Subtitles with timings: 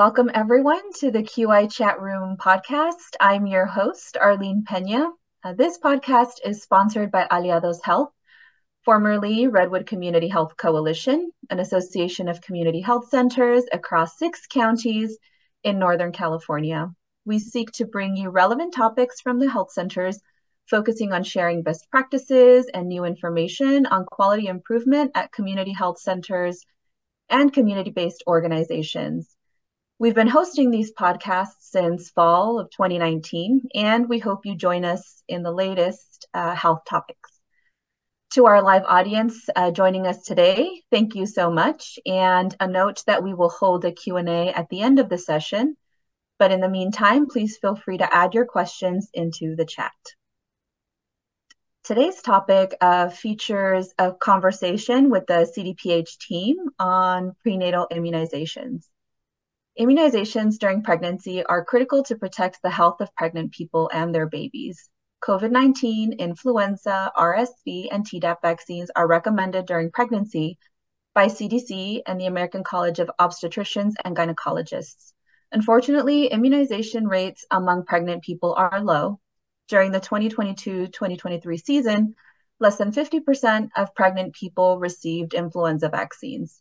[0.00, 3.16] Welcome, everyone, to the QI Chat Room podcast.
[3.20, 5.10] I'm your host, Arlene Pena.
[5.44, 8.10] Uh, this podcast is sponsored by Aliados Health,
[8.82, 15.18] formerly Redwood Community Health Coalition, an association of community health centers across six counties
[15.64, 16.90] in Northern California.
[17.26, 20.18] We seek to bring you relevant topics from the health centers,
[20.64, 26.64] focusing on sharing best practices and new information on quality improvement at community health centers
[27.28, 29.36] and community based organizations.
[30.00, 35.22] We've been hosting these podcasts since fall of 2019, and we hope you join us
[35.28, 37.38] in the latest uh, health topics.
[38.30, 41.98] To our live audience uh, joining us today, thank you so much.
[42.06, 45.76] And a note that we will hold a Q&A at the end of the session.
[46.38, 49.92] But in the meantime, please feel free to add your questions into the chat.
[51.84, 58.86] Today's topic uh, features a conversation with the CDPH team on prenatal immunizations.
[59.80, 64.90] Immunizations during pregnancy are critical to protect the health of pregnant people and their babies.
[65.24, 70.58] COVID 19, influenza, RSV, and Tdap vaccines are recommended during pregnancy
[71.14, 75.14] by CDC and the American College of Obstetricians and Gynecologists.
[75.50, 79.18] Unfortunately, immunization rates among pregnant people are low.
[79.68, 82.14] During the 2022 2023 season,
[82.58, 86.60] less than 50% of pregnant people received influenza vaccines.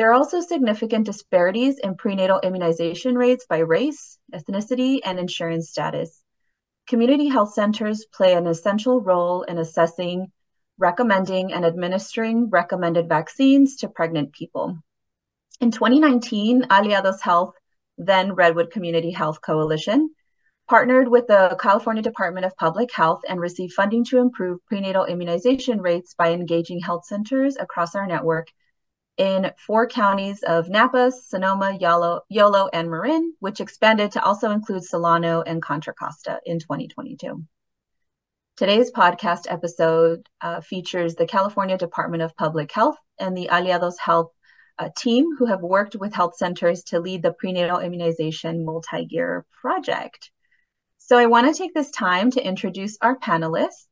[0.00, 6.24] There are also significant disparities in prenatal immunization rates by race, ethnicity, and insurance status.
[6.88, 10.32] Community health centers play an essential role in assessing,
[10.78, 14.78] recommending, and administering recommended vaccines to pregnant people.
[15.60, 17.52] In 2019, Aliados Health,
[17.98, 20.14] then Redwood Community Health Coalition,
[20.66, 25.82] partnered with the California Department of Public Health and received funding to improve prenatal immunization
[25.82, 28.46] rates by engaging health centers across our network
[29.20, 34.82] in four counties of Napa, Sonoma, Yolo, Yolo, and Marin, which expanded to also include
[34.82, 37.44] Solano and Contra Costa in 2022.
[38.56, 44.32] Today's podcast episode uh, features the California Department of Public Health and the Aliados Health
[44.78, 50.30] uh, team who have worked with health centers to lead the prenatal immunization multi-year project.
[50.96, 53.86] So I want to take this time to introduce our panelists.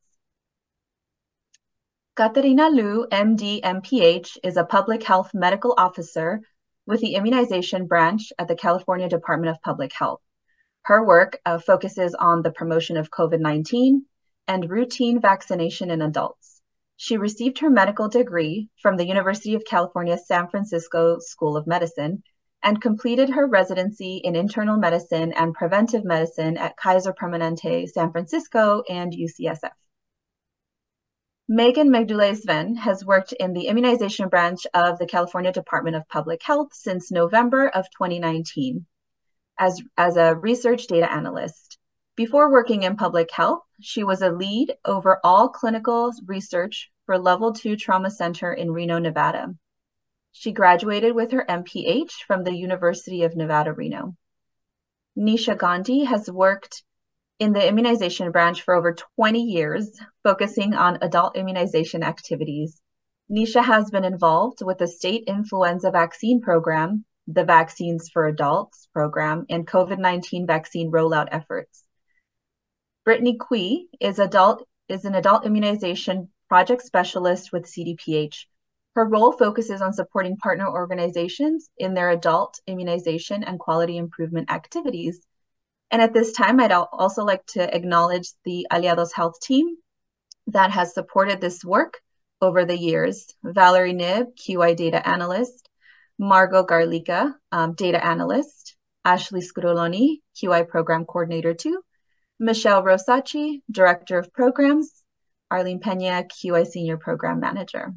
[2.19, 6.41] Katerina Liu, MD, MPH, is a public health medical officer
[6.85, 10.21] with the immunization branch at the California Department of Public Health.
[10.83, 14.05] Her work uh, focuses on the promotion of COVID 19
[14.49, 16.61] and routine vaccination in adults.
[16.97, 22.25] She received her medical degree from the University of California San Francisco School of Medicine
[22.65, 28.83] and completed her residency in internal medicine and preventive medicine at Kaiser Permanente San Francisco
[28.89, 29.71] and UCSF.
[31.51, 36.75] Megan Megdulay-Sven has worked in the immunization branch of the California Department of Public Health
[36.75, 38.85] since November of 2019
[39.59, 41.79] as, as a research data analyst.
[42.17, 47.55] Before working in public health, she was a lead over all clinical research for Level
[47.55, 49.55] 2 Trauma Center in Reno, Nevada.
[50.33, 54.15] She graduated with her MPH from the University of Nevada, Reno.
[55.17, 56.85] Nisha Gandhi has worked
[57.39, 62.81] in the immunization branch for over 20 years, focusing on adult immunization activities.
[63.31, 69.45] Nisha has been involved with the state influenza vaccine program, the Vaccines for Adults program,
[69.51, 71.85] and COVID 19 vaccine rollout efforts.
[73.05, 78.47] Brittany Quee is, adult, is an adult immunization project specialist with CDPH.
[78.95, 85.21] Her role focuses on supporting partner organizations in their adult immunization and quality improvement activities.
[85.91, 89.77] And at this time, I'd also like to acknowledge the Aliados Health team
[90.49, 92.01] that has supported this work
[92.41, 93.27] over the years.
[93.43, 95.69] Valerie Nib, QI data analyst,
[96.19, 101.83] Margot Garlica, um, data analyst, Ashley Scuroloni, QI program coordinator two,
[102.39, 105.03] Michelle Rosacci, director of programs,
[105.51, 107.95] Arlene Pena, QI senior program manager.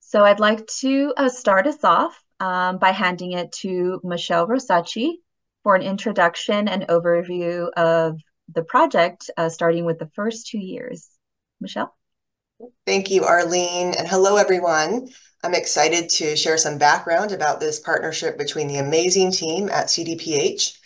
[0.00, 5.16] So I'd like to uh, start us off um, by handing it to Michelle Rosacci,
[5.62, 8.20] for an introduction and overview of
[8.54, 11.08] the project, uh, starting with the first two years.
[11.60, 11.94] Michelle?
[12.86, 15.08] Thank you, Arlene, and hello, everyone.
[15.44, 20.78] I'm excited to share some background about this partnership between the amazing team at CDPH,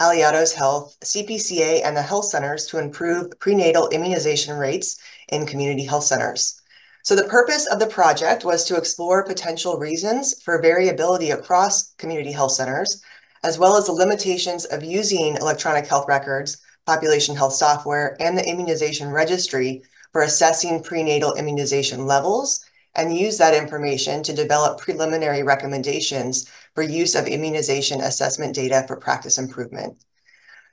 [0.00, 4.98] Aliados Health, CPCA, and the health centers to improve prenatal immunization rates
[5.28, 6.62] in community health centers.
[7.02, 12.32] So the purpose of the project was to explore potential reasons for variability across community
[12.32, 13.02] health centers
[13.44, 18.48] as well as the limitations of using electronic health records, population health software, and the
[18.48, 19.82] immunization registry
[20.12, 22.64] for assessing prenatal immunization levels
[22.94, 28.96] and use that information to develop preliminary recommendations for use of immunization assessment data for
[28.96, 29.96] practice improvement.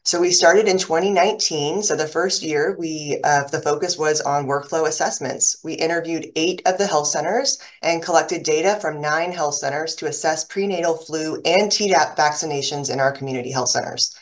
[0.06, 1.82] So we started in 2019.
[1.82, 5.58] So the first year, we uh, the focus was on workflow assessments.
[5.64, 10.06] We interviewed eight of the health centers and collected data from nine health centers to
[10.06, 14.16] assess prenatal flu and Tdap vaccinations in our community health centers.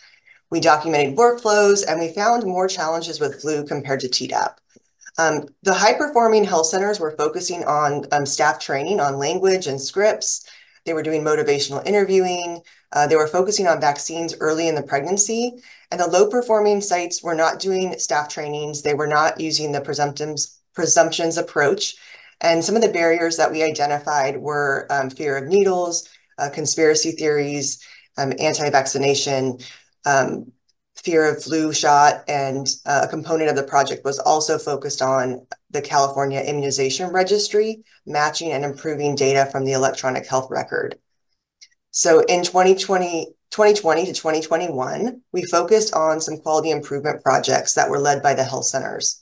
[0.50, 4.56] We documented workflows and we found more challenges with flu compared to Tdap.
[5.18, 9.82] Um, the high performing health centers were focusing on um, staff training on language and
[9.82, 10.48] scripts.
[10.86, 12.62] They were doing motivational interviewing.
[12.94, 15.56] Uh, they were focusing on vaccines early in the pregnancy.
[15.92, 18.82] And the low performing sites were not doing staff trainings.
[18.82, 21.96] They were not using the presumptions, presumptions approach.
[22.40, 26.08] And some of the barriers that we identified were um, fear of needles,
[26.38, 27.84] uh, conspiracy theories,
[28.18, 29.58] um, anti vaccination,
[30.06, 30.52] um,
[30.96, 35.46] fear of flu shot, and uh, a component of the project was also focused on
[35.72, 40.98] the California Immunization Registry, matching and improving data from the electronic health record.
[41.96, 48.00] So in 2020, 2020 to 2021, we focused on some quality improvement projects that were
[48.00, 49.22] led by the health centers.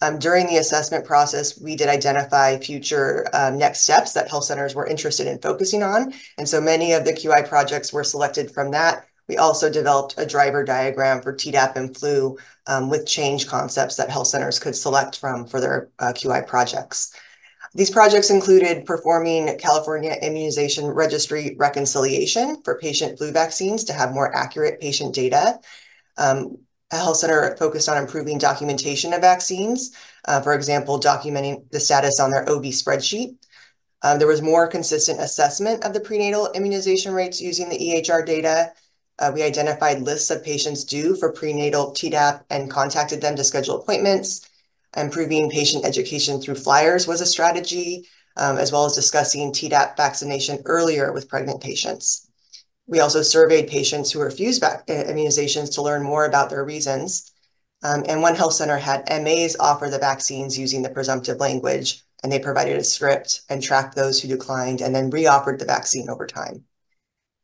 [0.00, 4.74] Um, during the assessment process, we did identify future um, next steps that health centers
[4.74, 6.12] were interested in focusing on.
[6.36, 10.26] And so many of the QI projects were selected from that we also developed a
[10.26, 15.18] driver diagram for Tdap and flu um, with change concepts that health centers could select
[15.18, 17.14] from for their uh, QI projects.
[17.74, 24.34] These projects included performing California Immunization Registry reconciliation for patient flu vaccines to have more
[24.34, 25.60] accurate patient data.
[26.16, 26.58] Um,
[26.90, 29.92] a health center focused on improving documentation of vaccines,
[30.24, 33.36] uh, for example, documenting the status on their OB spreadsheet.
[34.00, 38.72] Uh, there was more consistent assessment of the prenatal immunization rates using the EHR data,
[39.18, 43.80] uh, we identified lists of patients due for prenatal Tdap and contacted them to schedule
[43.80, 44.48] appointments.
[44.96, 48.06] Improving patient education through flyers was a strategy,
[48.36, 52.28] um, as well as discussing Tdap vaccination earlier with pregnant patients.
[52.86, 57.30] We also surveyed patients who refused uh, immunizations to learn more about their reasons.
[57.82, 62.32] Um, and one health center had MAs offer the vaccines using the presumptive language, and
[62.32, 66.26] they provided a script and tracked those who declined and then reoffered the vaccine over
[66.26, 66.64] time.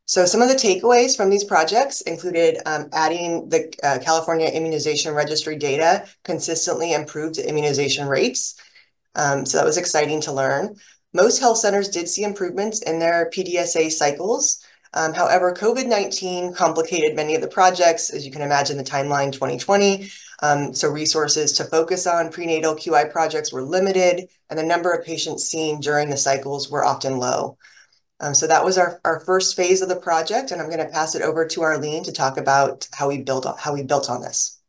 [0.06, 5.14] So some of the takeaways from these projects included um, adding the uh, California Immunization
[5.14, 8.56] Registry data consistently improved immunization rates.
[9.14, 10.76] Um, so that was exciting to learn.
[11.14, 14.62] Most health centers did see improvements in their PDSA cycles.
[14.92, 20.10] Um, however, COVID-19 complicated many of the projects, as you can imagine, the timeline 2020.
[20.42, 25.04] Um, so resources to focus on prenatal QI projects were limited, and the number of
[25.04, 27.56] patients seen during the cycles were often low.
[28.20, 30.92] Um, so that was our, our first phase of the project, and I'm going to
[30.92, 34.22] pass it over to Arlene to talk about how we built how we built on
[34.22, 34.60] this.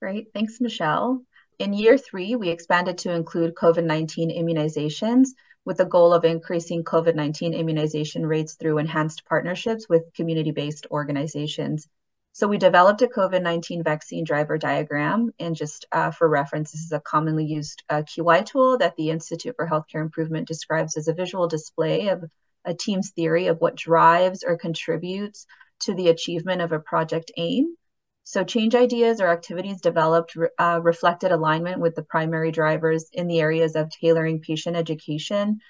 [0.00, 1.22] Great, thanks, Michelle.
[1.58, 5.28] In year three, we expanded to include COVID-19 immunizations
[5.64, 11.86] with the goal of increasing COVID-19 immunization rates through enhanced partnerships with community-based organizations.
[12.32, 16.92] So we developed a COVID-19 vaccine driver diagram, and just uh, for reference, this is
[16.92, 21.14] a commonly used uh, QI tool that the Institute for Healthcare Improvement describes as a
[21.14, 22.24] visual display of
[22.64, 25.46] a team's theory of what drives or contributes
[25.80, 27.76] to the achievement of a project aim.
[28.22, 33.40] So, change ideas or activities developed uh, reflected alignment with the primary drivers in the
[33.40, 35.60] areas of tailoring patient education,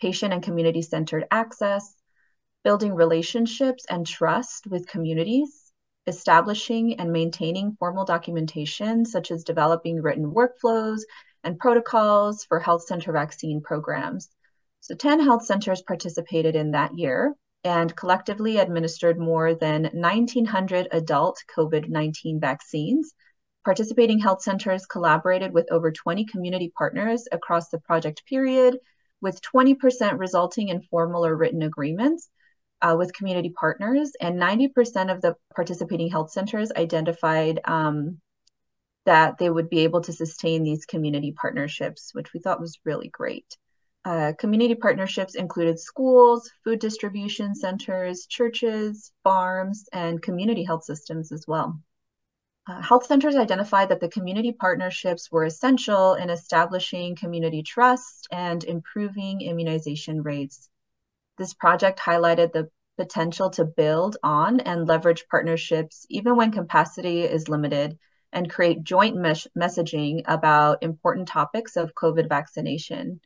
[0.00, 1.94] patient and community centered access,
[2.64, 5.72] building relationships and trust with communities,
[6.06, 11.00] establishing and maintaining formal documentation, such as developing written workflows
[11.44, 14.28] and protocols for health center vaccine programs
[14.82, 21.38] so 10 health centers participated in that year and collectively administered more than 1,900 adult
[21.56, 23.14] COVID 19 vaccines.
[23.64, 28.76] Participating health centers collaborated with over 20 community partners across the project period,
[29.20, 32.28] with 20% resulting in formal or written agreements
[32.80, 38.20] uh, with community partners, and 90% of the participating health centers identified um,
[39.06, 43.10] that they would be able to sustain these community partnerships, which we thought was really
[43.10, 43.56] great.
[44.04, 51.46] Uh, community partnerships included schools, food distribution centers, churches, farms, and community health systems as
[51.46, 51.80] well.
[52.68, 58.64] Uh, health centers identified that the community partnerships were essential in establishing community trust and
[58.64, 60.68] improving immunization rates.
[61.38, 67.48] This project highlighted the potential to build on and leverage partnerships even when capacity is
[67.48, 67.98] limited
[68.32, 73.20] and create joint mes messaging about important topics of COVID vaccination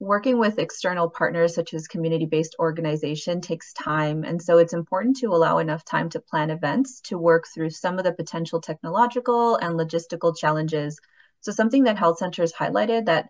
[0.00, 5.26] working with external partners such as community-based organization takes time and so it's important to
[5.26, 9.74] allow enough time to plan events to work through some of the potential technological and
[9.74, 11.00] logistical challenges
[11.40, 13.28] so something that health centers highlighted that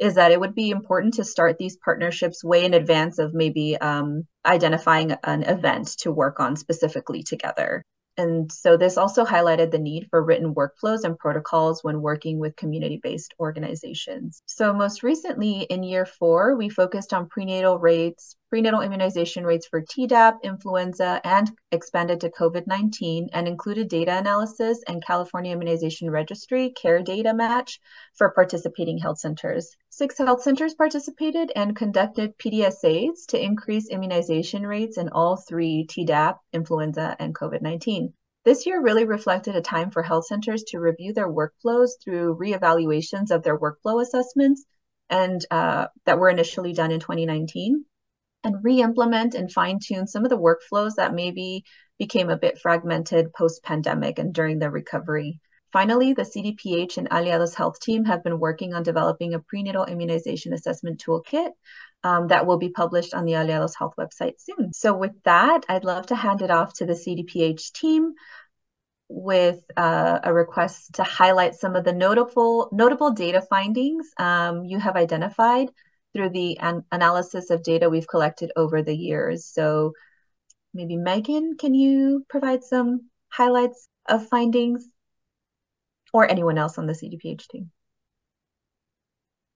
[0.00, 3.76] is that it would be important to start these partnerships way in advance of maybe
[3.76, 7.84] um, identifying an event to work on specifically together.
[8.20, 12.54] And so this also highlighted the need for written workflows and protocols when working with
[12.54, 14.42] community-based organizations.
[14.44, 19.80] So most recently in year four, we focused on prenatal rates, prenatal immunization rates for
[19.80, 27.00] Tdap, influenza, and expanded to COVID-19 and included data analysis and California Immunization Registry CAIR
[27.00, 27.80] data match
[28.18, 29.74] for participating health centers.
[30.00, 36.38] Six health centers participated and conducted PDSAs to increase immunization rates in all three Tdap,
[36.54, 38.14] influenza, and COVID-19.
[38.46, 43.30] This year really reflected a time for health centers to review their workflows through reevaluations
[43.30, 44.64] of their workflow assessments
[45.10, 47.84] and uh, that were initially done in 2019
[48.42, 51.62] and re-implement and fine-tune some of the workflows that maybe
[51.98, 55.40] became a bit fragmented post-pandemic and during the recovery.
[55.72, 60.52] Finally, the CDPH and Aliados Health team have been working on developing a prenatal immunization
[60.52, 61.50] assessment toolkit
[62.02, 64.72] um, that will be published on the Aliados Health website soon.
[64.72, 68.14] So with that, I'd love to hand it off to the CDPH team
[69.08, 74.78] with uh, a request to highlight some of the notable notable data findings um, you
[74.78, 75.68] have identified
[76.12, 79.46] through the an analysis of data we've collected over the years.
[79.46, 79.92] So
[80.72, 84.88] maybe Megan, can you provide some highlights of findings
[86.12, 87.70] or anyone else on the CDPH team?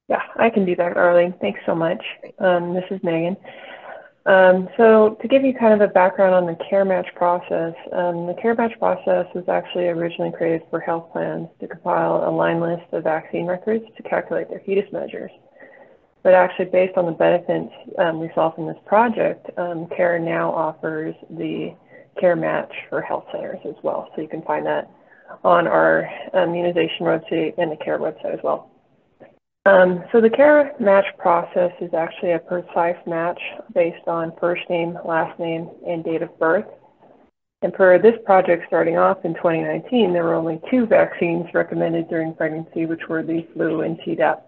[0.09, 1.35] Yeah, I can do that, Arlene.
[1.41, 2.03] Thanks so much.
[2.39, 3.37] Um, this is Megan.
[4.27, 8.27] Um, so to give you kind of a background on the CAIR match process, um,
[8.27, 12.61] the CAIR match process was actually originally created for health plans to compile a line
[12.61, 15.31] list of vaccine records to calculate their HEDIS measures.
[16.23, 20.51] But actually, based on the benefits um, we saw from this project, um, CAIR now
[20.53, 21.75] offers the
[22.19, 24.09] CAIR match for health centers as well.
[24.15, 24.91] So you can find that
[25.43, 28.71] on our immunization website and the CAIR website as well.
[29.67, 33.41] Um, so the CAIR match process is actually a precise match
[33.75, 36.67] based on first name, last name, and date of birth.
[37.63, 42.35] And for this project starting off in 2019, there were only two vaccines recommended during
[42.35, 44.43] pregnancy, which were the flu and Tdap.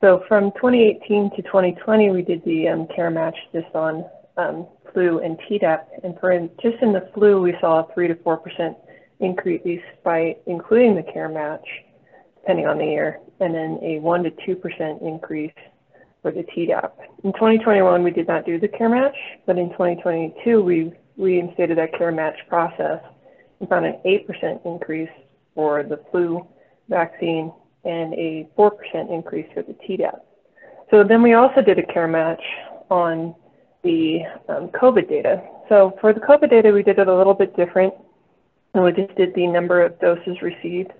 [0.00, 4.06] So from 2018 to 2020, we did the um, CAIR match just on
[4.38, 5.84] um, flu and Tdap.
[6.02, 8.38] And for in, just in the flu, we saw a 3 to 4%
[9.20, 11.66] increase by including the CAIR match,
[12.40, 15.52] depending on the year, and then a 1 to 2% increase
[16.22, 16.92] for the Tdap.
[17.24, 21.92] In 2021, we did not do the CAIR match, but in 2022, we reinstated that
[21.98, 23.00] CAIR match process
[23.60, 25.10] and found an 8% increase
[25.54, 26.46] for the flu
[26.88, 27.52] vaccine
[27.84, 28.70] and a 4%
[29.12, 30.20] increase for the Tdap.
[30.90, 32.42] So then we also did a CAIR match
[32.90, 33.34] on
[33.82, 35.42] the um, COVID data.
[35.68, 37.94] So for the COVID data, we did it a little bit different.
[38.74, 40.92] And we just did the number of doses received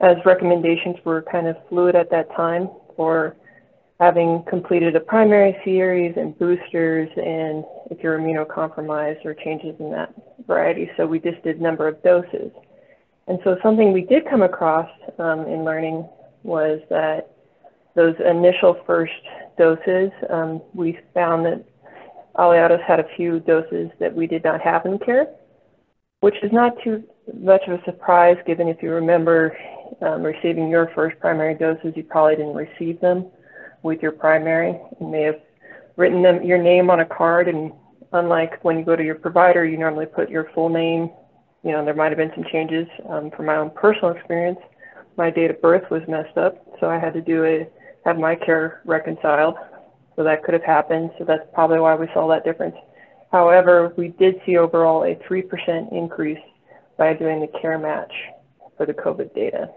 [0.00, 3.36] as recommendations were kind of fluid at that time for
[4.00, 10.12] having completed a primary series and boosters and if you're immunocompromised or changes in that
[10.46, 10.90] variety.
[10.96, 12.50] So we just did number of doses.
[13.28, 16.06] And so something we did come across um, in learning
[16.42, 17.30] was that
[17.94, 19.12] those initial first
[19.56, 21.64] doses, um, we found that
[22.36, 25.28] Aliados had a few doses that we did not have in CAIR,
[26.24, 27.04] which is not too
[27.38, 29.56] much of a surprise given if you remember
[30.00, 33.26] um, receiving your first primary doses, you probably didn't receive them
[33.82, 34.80] with your primary.
[35.00, 35.40] You may have
[35.96, 37.72] written them your name on a card and
[38.12, 41.10] unlike when you go to your provider, you normally put your full name.
[41.62, 44.58] You know, there might have been some changes um, from my own personal experience
[45.16, 47.68] my date of birth was messed up, so I had to do a
[48.04, 49.54] have my CAIR reconciled.
[50.16, 51.10] So that could have happened.
[51.18, 52.76] So that's probably why we saw that difference.
[53.34, 56.38] However, we did see overall a 3% increase
[56.96, 58.12] by doing the CAIR match
[58.76, 59.68] for the COVID data.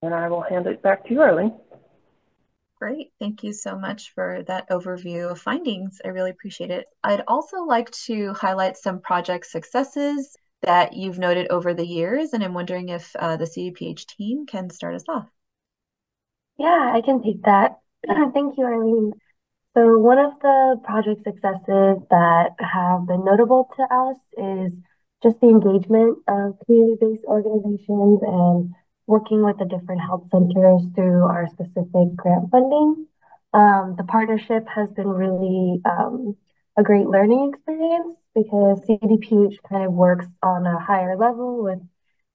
[0.00, 1.52] And I will hand it back to you, Arlene.
[2.80, 3.12] Great.
[3.18, 6.00] Thank you so much for that overview of findings.
[6.02, 6.86] I really appreciate it.
[7.04, 12.42] I'd also like to highlight some project successes that you've noted over the years, and
[12.42, 15.28] I'm wondering if uh, the CDPH team can start us off.
[16.56, 17.80] Yeah, I can take that.
[18.06, 19.12] Thank you, Arlene.
[19.74, 24.72] So one of the project successes that have been notable to us is
[25.22, 28.74] just the engagement of community-based organizations and
[29.06, 33.06] working with the different health centers through our specific grant funding.
[33.52, 36.36] Um, the partnership has been really um,
[36.76, 41.78] a great learning experience because CDPH kind of works on a higher level with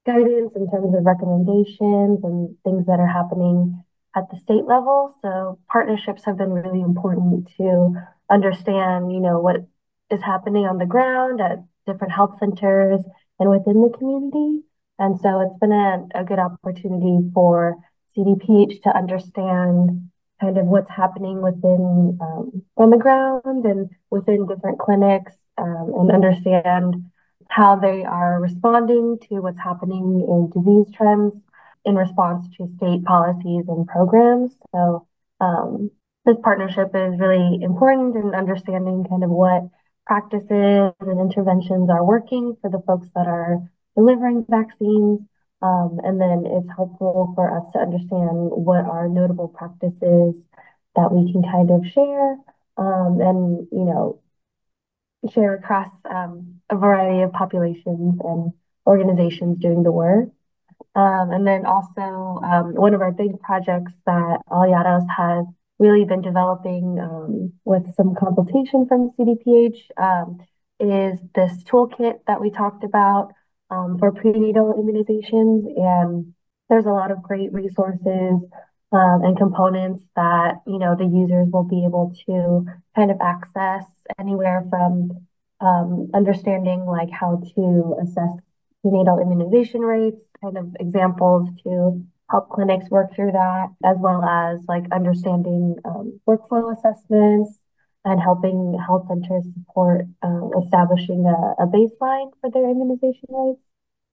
[0.05, 3.83] guidance in terms of recommendations and things that are happening
[4.15, 5.15] at the state level.
[5.21, 7.95] So partnerships have been really important to
[8.29, 9.57] understand, you know, what
[10.09, 13.01] is happening on the ground at different health centers
[13.39, 14.63] and within the community.
[14.97, 17.77] And so it's been a, a good opportunity for
[18.17, 24.79] CDPH to understand kind of what's happening within um, on the ground and within different
[24.79, 27.05] clinics um, and understand
[27.49, 31.35] how they are responding to what's happening in disease trends
[31.85, 34.53] in response to state policies and programs.
[34.73, 35.07] So
[35.39, 35.91] um,
[36.25, 39.69] this partnership is really important in understanding kind of what
[40.05, 45.19] practices and interventions are working for the folks that are delivering vaccines.
[45.61, 50.35] Um, and then it's helpful for us to understand what are notable practices
[50.95, 52.37] that we can kind of share
[52.77, 54.21] um, and, you know,
[55.31, 58.53] share across um, a variety of populations and
[58.85, 60.29] organizations doing the work.
[60.95, 65.45] Um, and then also um, one of our big projects that Aliados has
[65.77, 70.39] really been developing um, with some consultation from CDPH um,
[70.79, 73.33] is this toolkit that we talked about
[73.69, 75.65] um, for prenatal immunizations.
[75.75, 76.33] And
[76.69, 78.39] there's a lot of great resources
[78.91, 82.65] um, and components that, you know, the users will be able to
[82.95, 83.83] kind of access
[84.17, 85.27] anywhere from
[86.13, 88.39] understanding like how to assess
[88.85, 94.63] prenatal immunization rates, kind of examples to help clinics work through that, as well as
[94.67, 97.61] like understanding um, workflow assessments
[98.03, 103.63] and helping health centers support um, establishing a, a, baseline for their immunization rates.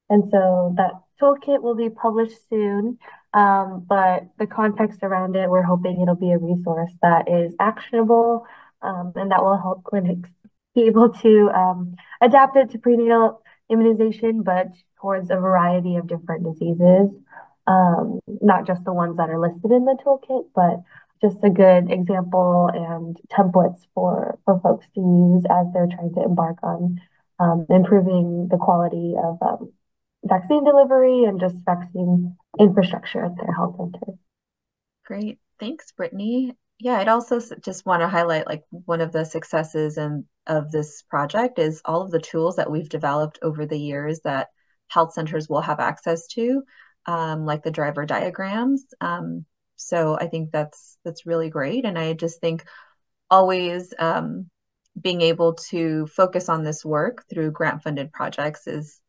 [0.08, 2.98] And so that toolkit will be published soon,
[3.34, 8.46] um, but the context around it, we're hoping it'll be a resource that is actionable
[8.82, 10.30] um, and that will help clinics
[10.74, 14.68] be able to um, adapt it to prenatal immunization, but
[15.00, 17.10] towards a variety of different diseases
[17.66, 20.82] um, not just the ones that are listed in the toolkit, but
[21.20, 26.22] just a good example and templates for, for folks to use as they're trying to
[26.22, 27.00] embark on
[27.38, 29.72] um, improving the quality of um,
[30.24, 34.18] vaccine delivery and just vaccine infrastructure at their health center.
[35.06, 35.38] Great.
[35.60, 36.56] Thanks, Brittany.
[36.82, 41.02] Yeah, I'd also just want to highlight like one of the successes and of this
[41.02, 44.48] project is all of the tools that we've developed over the years that
[44.88, 46.64] health centers will have access to
[47.06, 48.84] um, like the driver diagrams.
[49.00, 49.44] Um,
[49.76, 52.64] so I think that's that's really great, and I just think
[53.30, 54.50] always um,
[55.00, 59.00] being able to focus on this work through grant funded projects is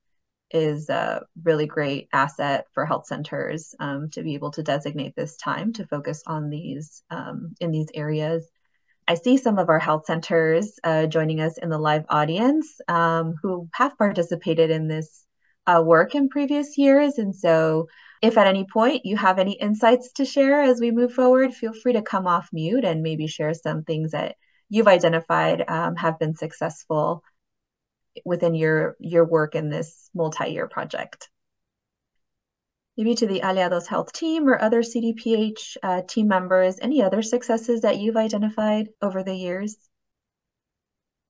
[0.54, 5.36] is a really great asset for health centers um, to be able to designate this
[5.38, 8.48] time to focus on these um, in these areas.
[9.08, 13.36] I see some of our health centers uh, joining us in the live audience um,
[13.42, 15.26] who have participated in this
[15.68, 17.18] uh, work in previous years.
[17.18, 17.88] And so,
[18.22, 21.74] if at any point you have any insights to share as we move forward, feel
[21.74, 24.36] free to come off mute and maybe share some things that
[24.70, 27.24] you've identified um, have been successful
[28.26, 31.30] within your your work in this multi-year project.
[32.98, 37.82] Maybe to the Aliados Health team or other CDPH uh, team members, any other successes
[37.82, 39.78] that you've identified over the years?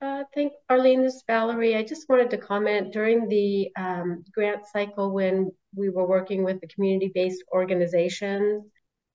[0.01, 1.77] Uh, thank Arlene, this is Valerie.
[1.77, 6.59] I just wanted to comment during the um, grant cycle when we were working with
[6.59, 8.65] the community-based organizations.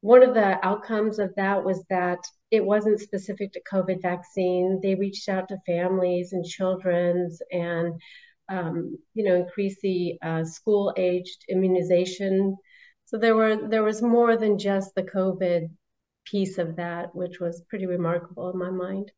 [0.00, 4.80] One of the outcomes of that was that it wasn't specific to COVID vaccine.
[4.82, 8.00] They reached out to families and children's and
[8.48, 12.56] um, you know increase the uh, school-aged immunization.
[13.04, 15.68] So there were there was more than just the COVID
[16.24, 19.12] piece of that, which was pretty remarkable in my mind.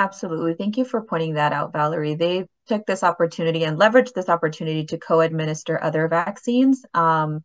[0.00, 0.54] Absolutely.
[0.54, 2.14] Thank you for pointing that out, Valerie.
[2.14, 6.84] They took this opportunity and leveraged this opportunity to co-administer other vaccines.
[6.94, 7.40] Um,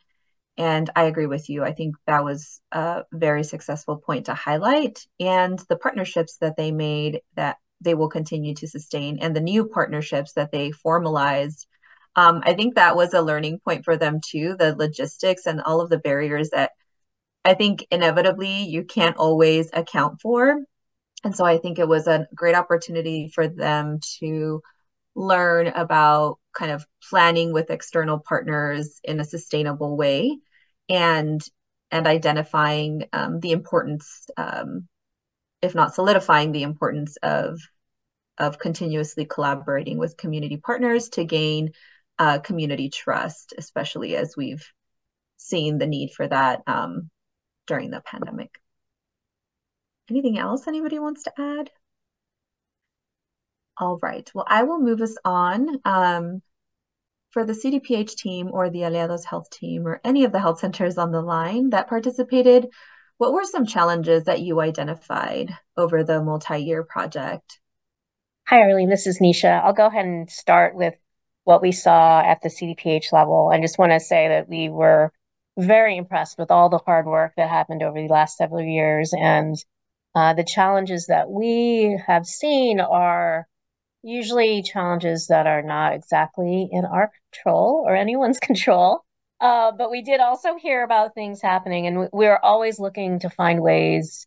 [0.58, 1.63] and I agree with you.
[1.63, 5.00] I think that was a very successful point to highlight.
[5.20, 9.66] And the partnerships that they made that they will continue to sustain and the new
[9.68, 11.68] partnerships that they formalized.
[12.16, 15.82] Um, I think that was a learning point for them too, the logistics and all
[15.82, 16.72] of the barriers that
[17.44, 20.60] I think inevitably you can't always account for
[21.24, 24.62] and so I think it was a great opportunity for them to
[25.16, 30.38] learn about kind of planning with external partners in a sustainable way
[30.89, 31.42] and
[31.92, 34.88] and identifying um, the importance um,
[35.62, 37.60] if not solidifying the importance of
[38.38, 41.72] of continuously collaborating with community partners to gain
[42.20, 44.66] uh, community trust especially as we've
[45.38, 47.10] seen the need for that um,
[47.68, 48.60] during the pandemic
[50.10, 51.72] Anything else anybody wants to add?
[53.77, 54.29] All right.
[54.33, 55.79] Well, I will move us on.
[55.86, 56.41] Um,
[57.33, 60.99] for the CDPH team or the Aliados Health team or any of the health centers
[60.99, 62.67] on the line that participated,
[63.17, 67.59] what were some challenges that you identified over the multi-year project?
[68.47, 68.89] Hi, Arlene.
[68.89, 69.63] This is Nisha.
[69.63, 70.93] I'll go ahead and start with
[71.43, 73.49] what we saw at the CDPH level.
[73.51, 75.12] I just want to say that we were
[75.57, 79.12] very impressed with all the hard work that happened over the last several years.
[79.19, 79.55] And
[80.13, 83.47] uh, the challenges that we have seen are
[84.04, 89.04] usually challenges that are not exactly in our control or anyone's control.
[89.42, 93.62] Uh, but we did also hear about things happening, and we're always looking to find
[93.62, 94.26] ways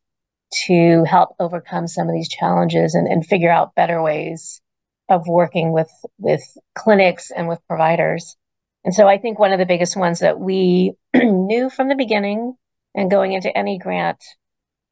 [0.66, 4.60] to help overcome some of these challenges and, and figure out better ways
[5.08, 6.42] of working with with
[6.74, 8.36] clinics and with providers.
[8.84, 12.54] And so I think one of the biggest ones that we knew from the beginning
[12.94, 14.22] and going into any grant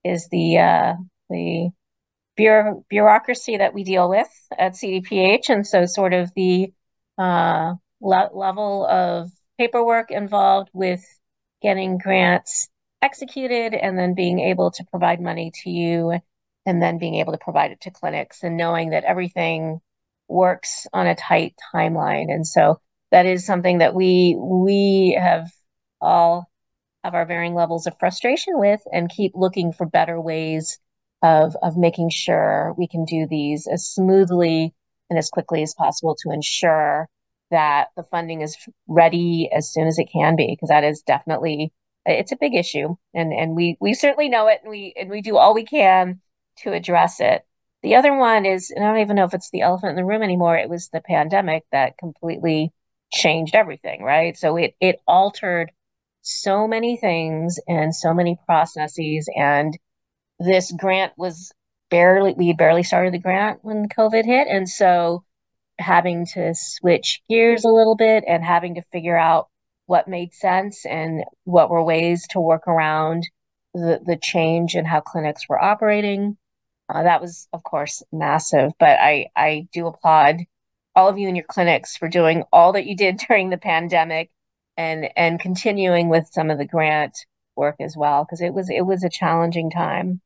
[0.05, 0.95] is the uh,
[1.31, 1.71] the
[2.37, 6.73] bureau- bureaucracy that we deal with at CDPH, and so sort of the
[7.19, 11.05] uh, le- level of paperwork involved with
[11.63, 12.69] getting grants
[13.03, 16.19] executed and then being able to provide money to you
[16.67, 19.81] and then being able to provide it to clinics and knowing that everything
[20.29, 22.33] works on a tight timeline.
[22.33, 25.51] And so that is something that we we have
[26.01, 26.51] all
[27.05, 30.79] have our varying levels of frustration with and keep looking for better ways
[31.25, 34.75] of of making sure we can do these as smoothly
[35.09, 37.09] and as quickly as possible to ensure
[37.51, 38.57] that the funding is
[38.89, 41.73] ready as soon as it can be because that is definitely
[42.07, 42.95] it's a big issue.
[43.15, 46.21] And and we we certainly know it and we and we do all we can
[46.59, 47.43] to address it.
[47.83, 50.05] The other one is and i don't even know if it's the elephant in the
[50.05, 52.73] room anymore it was the pandemic that completely
[53.13, 54.37] changed everything right?
[54.37, 55.73] So it it altered
[56.23, 59.79] so many things and so many processes and
[60.45, 61.53] this grant was
[61.91, 65.25] barely we barely started the grant when covid hit and so
[65.79, 69.49] having to switch gears a little bit and having to figure out
[69.87, 73.29] what made sense and what were ways to work around
[73.75, 76.37] the, the change in how clinics were operating.
[76.89, 80.45] Uh, that was, of course, massive, but I, I do applaud
[80.95, 84.31] all of you in your clinics for doing all that you did during the pandemic
[84.77, 87.17] and and continuing with some of the grant
[87.57, 90.21] work as well because it was it was a challenging time.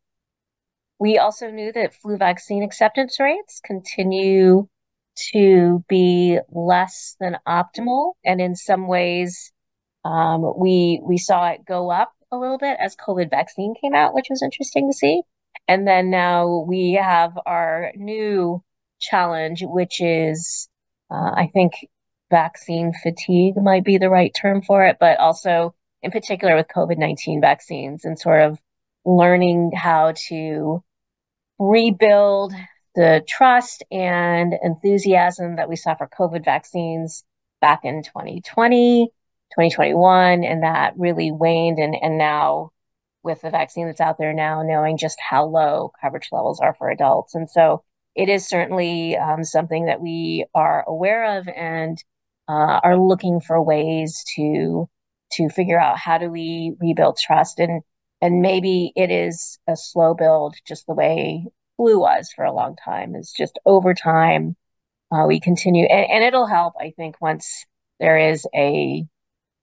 [0.99, 4.69] We also knew that flu vaccine acceptance rates continue
[5.33, 8.13] to be less than optimal.
[8.25, 9.53] And in some ways,
[10.05, 14.15] um, we we saw it go up a little bit as COVID vaccine came out,
[14.15, 15.23] which was interesting to see.
[15.67, 18.63] And then now we have our new
[19.01, 20.69] challenge, which is,
[21.11, 21.73] uh, I think,
[22.31, 26.99] vaccine fatigue might be the right term for it, but also in particular with COVID
[26.99, 28.59] 19 vaccines and sort of
[29.05, 30.83] learning how to
[31.59, 32.53] rebuild
[32.95, 37.25] the trust and enthusiasm that we saw for COVID vaccines
[37.61, 41.79] back in 2020, 2021, and that really waned.
[41.79, 42.71] And, and now,
[43.23, 46.91] with the vaccine that's out there now, knowing just how low coverage levels are for
[46.91, 47.35] adults.
[47.35, 47.83] And so,
[48.15, 52.03] it is certainly um, something that we are aware of and
[52.49, 54.89] uh, are looking for ways to
[55.33, 57.83] to figure out how do we rebuild trust and
[58.21, 62.77] and maybe it is a slow build just the way flu was for a long
[62.77, 64.57] time is just over time
[65.11, 67.65] uh, we continue and, and it'll help i think once
[68.01, 69.05] there is a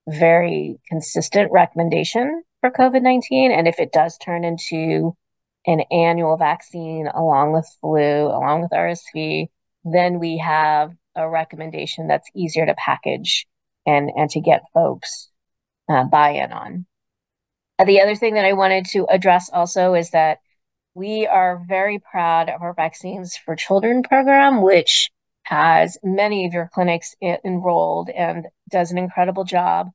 [0.08, 5.14] very consistent recommendation for covid-19 and if it does turn into
[5.66, 9.48] an annual vaccine along with flu along with rsv
[9.84, 13.46] then we have a recommendation that's easier to package
[13.86, 15.28] and and to get folks
[15.88, 16.86] uh, buy-in on
[17.84, 20.38] the other thing that i wanted to address also is that
[20.96, 25.10] we are very proud of our Vaccines for Children program, which
[25.42, 29.90] has many of your clinics enrolled and does an incredible job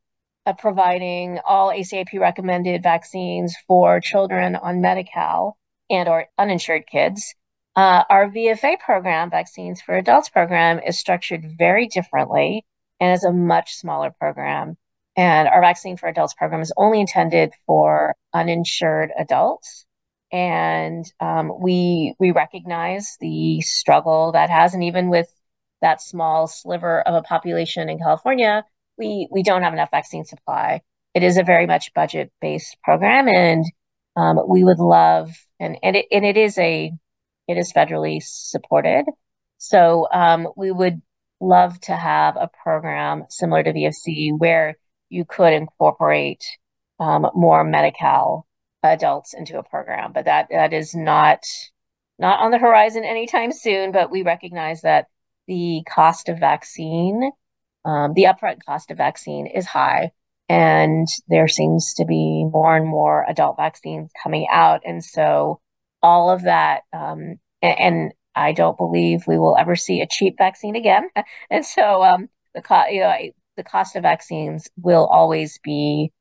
[0.46, 5.58] of providing all ACIP recommended vaccines for children on Medi-Cal
[5.90, 7.34] and or uninsured kids.
[7.76, 12.64] Uh, our VFA program, Vaccines for Adults program, is structured very differently
[13.00, 14.78] and is a much smaller program.
[15.22, 19.86] And our Vaccine for Adults program is only intended for uninsured adults
[20.32, 25.28] and um, we we recognize the struggle that has, and even with
[25.84, 28.64] that small sliver of a population in California,
[28.98, 30.82] we we don't have enough vaccine supply.
[31.14, 33.64] It is a very much budget based program, and
[34.16, 35.30] um, we would love
[35.60, 36.92] and and it, and it is a
[37.48, 39.06] it is federally supported.
[39.60, 41.02] So um, we would
[41.40, 44.78] love to have a program similar to VFC where
[45.12, 46.44] you could incorporate
[47.00, 48.48] um, more Medi-Cal
[48.84, 51.44] adults into a program, but that that is not
[52.18, 53.92] not on the horizon anytime soon.
[53.92, 55.08] But we recognize that
[55.48, 57.32] the cost of vaccine,
[57.86, 60.12] um, the upfront cost of vaccine, is high,
[60.48, 65.60] and there seems to be more and more adult vaccines coming out, and so
[66.02, 70.38] all of that, um, and, and, I don't believe we will ever see a cheap
[70.38, 71.10] vaccine again,
[71.50, 73.14] and so um, the cost, you know,
[73.62, 76.12] the cost of vaccines will always be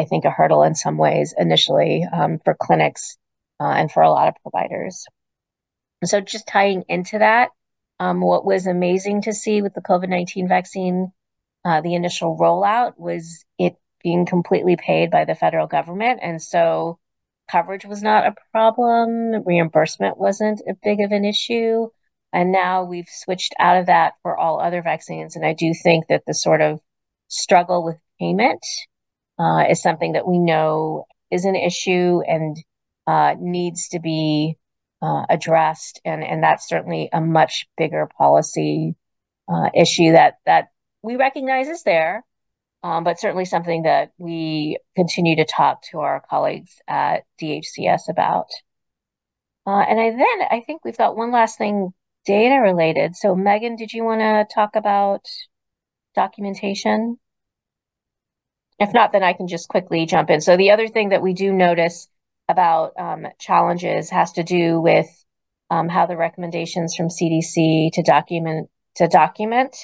[0.00, 3.18] I think, a hurdle in some ways initially um, for clinics
[3.60, 5.04] uh, and for a lot of providers.
[6.04, 7.50] So, just tying into that,
[7.98, 11.12] um, what was amazing to see with the COVID 19 vaccine,
[11.64, 16.20] uh, the initial rollout was it being completely paid by the federal government.
[16.22, 16.98] And so,
[17.50, 21.88] coverage was not a problem, reimbursement wasn't a big of an issue.
[22.32, 25.36] And now we've switched out of that for all other vaccines.
[25.36, 26.80] And I do think that the sort of
[27.30, 28.64] struggle with payment
[29.38, 32.56] uh, is something that we know is an issue and
[33.06, 34.56] uh, needs to be
[35.00, 36.00] uh, addressed.
[36.04, 38.94] And, and that's certainly a much bigger policy
[39.48, 40.68] uh, issue that, that
[41.02, 42.24] we recognize is there,
[42.82, 48.48] um, but certainly something that we continue to talk to our colleagues at DHCS about.
[49.66, 51.92] Uh, and I, then I think we've got one last thing
[52.26, 53.16] data related.
[53.16, 55.24] So Megan, did you want to talk about
[56.14, 57.18] documentation?
[58.78, 60.40] If not, then I can just quickly jump in.
[60.40, 62.08] So the other thing that we do notice
[62.48, 65.06] about um, challenges has to do with
[65.70, 69.76] um, how the recommendations from CDC to document to document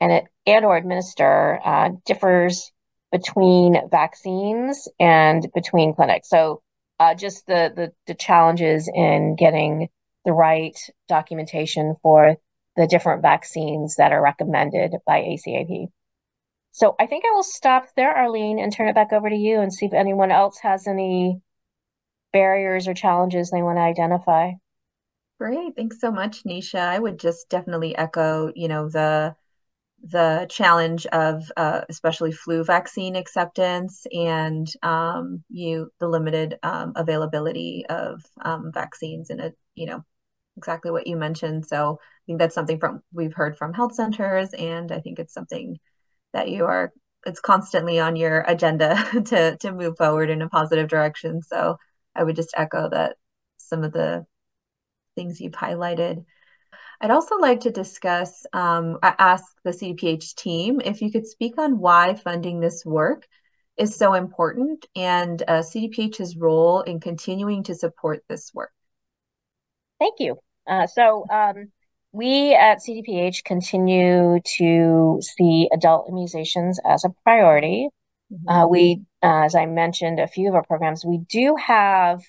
[0.00, 2.72] and it and or administer uh, differs
[3.12, 6.28] between vaccines and between clinics.
[6.28, 6.62] So
[6.98, 9.88] uh, just the, the the challenges in getting
[10.24, 10.78] the right
[11.08, 12.36] documentation for
[12.76, 15.88] the different vaccines that are recommended by ACIP.
[16.72, 19.60] So I think I will stop there, Arlene, and turn it back over to you
[19.60, 21.40] and see if anyone else has any
[22.32, 24.52] barriers or challenges they want to identify.
[25.38, 25.74] Great.
[25.74, 26.78] Thanks so much, Nisha.
[26.78, 29.34] I would just definitely echo, you know, the
[30.02, 37.84] the challenge of uh, especially flu vaccine acceptance and um, you the limited um, availability
[37.88, 40.04] of um, vaccines in a you know
[40.56, 41.66] exactly what you mentioned.
[41.66, 45.34] So i think that's something from we've heard from health centers and i think it's
[45.34, 45.78] something
[46.32, 46.92] that you are
[47.26, 51.42] it's constantly on your agenda to to move forward in a positive direction.
[51.42, 51.76] So
[52.14, 53.16] i would just echo that
[53.58, 54.26] some of the
[55.16, 56.24] things you've highlighted.
[57.00, 61.78] I'd also like to discuss, um, ask the CDPH team if you could speak on
[61.78, 63.26] why funding this work
[63.76, 68.72] is so important and uh, CDPH's role in continuing to support this work.
[70.00, 70.38] Thank you.
[70.66, 71.70] Uh, so um,
[72.12, 77.88] we at CDPH continue to see adult immunizations as a priority.
[78.32, 78.48] Mm-hmm.
[78.48, 82.20] Uh, we, uh, as I mentioned, a few of our programs, we do have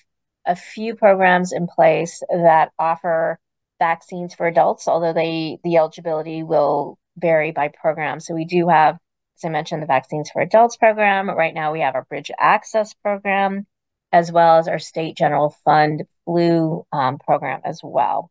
[0.46, 3.38] a few programs in place that offer
[3.78, 8.20] vaccines for adults, although they the eligibility will vary by program.
[8.20, 8.96] So we do have,
[9.38, 11.28] as I mentioned, the Vaccines for Adults program.
[11.28, 13.66] Right now we have our Bridge Access program,
[14.12, 18.30] as well as our State General Fund flu um, program as well.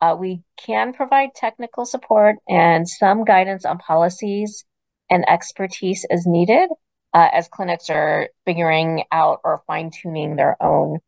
[0.00, 4.64] Uh, we can provide technical support and some guidance on policies
[5.10, 6.68] and expertise as needed
[7.14, 10.98] uh, as clinics are figuring out or fine tuning their own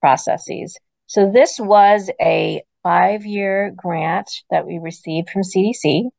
[0.00, 0.76] processes.
[1.06, 6.10] So this was a five year grant that we received from CDC,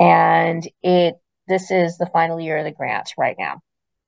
[0.00, 3.60] and it this is the final year of the grant right now.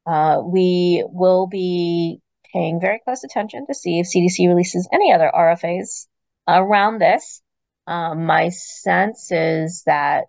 [0.04, 2.20] Uh, we will be
[2.52, 6.06] paying very close attention to see if CDC releases any other RFAs
[6.48, 7.42] around this.
[7.86, 10.26] Um, my sense is that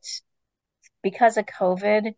[1.01, 2.15] because of COVID,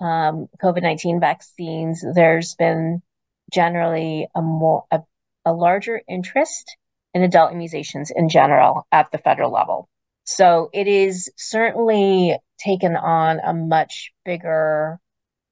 [0.00, 3.02] um, COVID 19 vaccines, there's been
[3.52, 5.00] generally a more a,
[5.44, 6.76] a larger interest
[7.12, 9.88] in adult immunizations in general at the federal level.
[10.24, 14.98] So it is certainly taken on a much bigger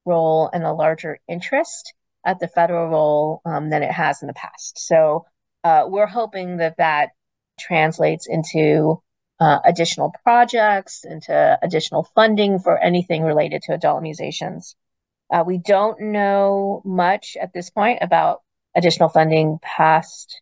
[0.05, 4.35] role and a larger interest at the federal role um, than it has in the
[4.35, 4.79] past.
[4.79, 5.27] So
[5.65, 7.11] uh, we're hoping that that
[7.59, 9.03] translates into
[9.41, 14.75] uh, additional projects, into additional funding for anything related to adult immunizations.
[15.33, 18.43] Uh, we don't know much at this point about
[18.77, 20.41] additional funding past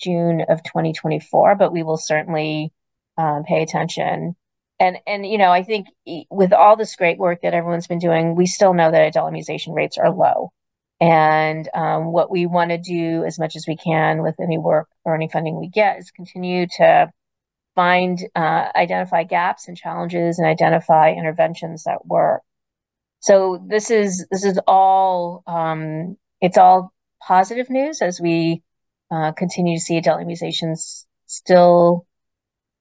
[0.00, 2.72] June of 2024, but we will certainly
[3.18, 4.34] um, pay attention.
[4.80, 5.88] And and you know, I think
[6.30, 9.74] with all this great work that everyone's been doing, we still know that adult immunization
[9.74, 10.52] rates are low.
[11.02, 14.86] And um, what we want to do as much as we can with any work
[15.04, 17.10] or any funding we get is continue to
[17.74, 22.42] find, uh, identify gaps and challenges, and identify interventions that work.
[23.18, 28.62] So this is this is all um, it's all positive news as we
[29.10, 32.06] uh, continue to see adult immunizations still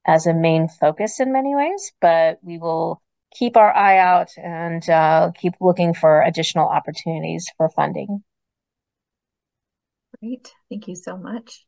[0.05, 3.01] as a main focus in many ways, but we will
[3.32, 8.24] keep our eye out and uh, keep looking for additional opportunities for funding.
[10.20, 11.65] Great, thank you so much.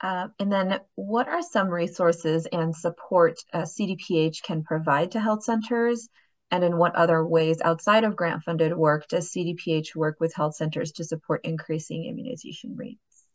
[0.00, 5.44] Uh, and then what are some resources and support uh, CDPH can provide to health
[5.44, 6.08] centers
[6.50, 10.56] And in what other ways outside of grant funded work does CDPH work with health
[10.56, 13.26] centers to support increasing immunization rates?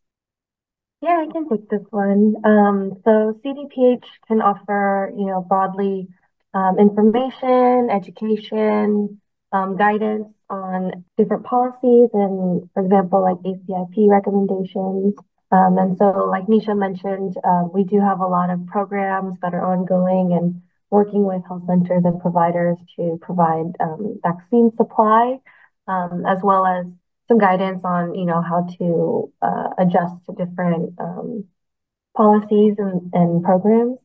[1.02, 2.36] Yeah, I can take this one.
[2.44, 6.10] Um, so CDPH can offer, you know, broadly
[6.54, 15.16] um, information, education, um, guidance on different policies and, for example, like ACIP recommendations.
[15.52, 19.54] Um, and so, like Nisha mentioned, uh, we do have a lot of programs that
[19.54, 25.40] are ongoing and working with health centers and providers to provide um, vaccine supply,
[25.88, 26.86] um, as well as
[27.28, 31.46] some guidance on, you know, how to uh, adjust to different um,
[32.16, 33.98] policies and, and programs.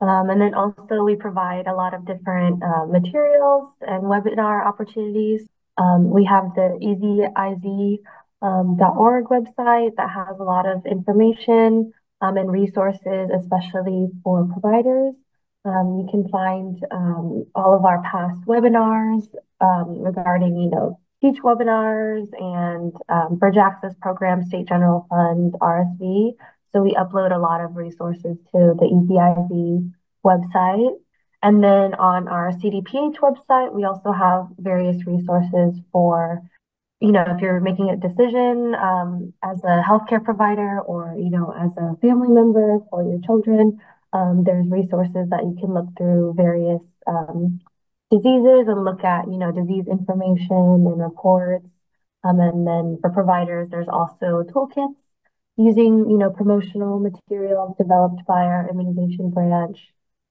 [0.00, 5.48] Um, and then also we provide a lot of different uh, materials and webinar opportunities.
[5.76, 8.00] Um, we have the eziz.org
[8.42, 15.14] um, website that has a lot of information um, and resources, especially for providers.
[15.64, 19.26] Um, you can find um, all of our past webinars
[19.60, 26.34] regarding, you know, teach webinars and Bridge Access Program, State General Fund, RSV.
[26.72, 29.90] So we upload a lot of resources to the EZIZ
[30.24, 30.96] website.
[31.42, 36.42] And then on our CDPH website, we also have various resources for,
[37.00, 41.54] you know, if you're making a decision um, as a healthcare provider or, you know,
[41.56, 43.80] as a family member for your children,
[44.12, 47.60] um, there's resources that you can look through various um,
[48.10, 51.68] diseases and look at, you know, disease information and reports.
[52.24, 54.96] Um, and then for providers, there's also toolkits
[55.58, 59.78] using, you know, promotional materials developed by our immunization branch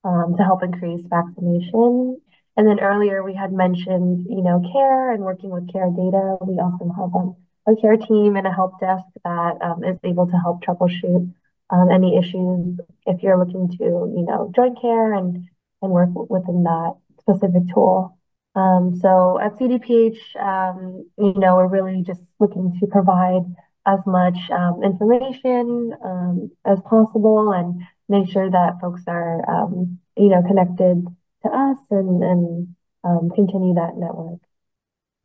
[0.04, 2.20] um, to help increase vaccination.
[2.56, 6.38] And then earlier we had mentioned, you know, CAIR and working with CAIR data.
[6.42, 7.36] We also have um,
[7.68, 11.32] a CAIR team and a help desk that um, is able to help troubleshoot
[11.70, 15.46] um, any issues if you're looking to, you know, join CAIR and,
[15.82, 18.18] and work within that specific tool.
[18.56, 23.44] Um, so at CDPH, um, you know, we're really just looking to provide
[23.88, 30.30] as much um, information um, as possible and make sure that folks are, um, you
[30.30, 31.06] know, connected
[31.44, 34.40] to us and, and um, continue that network.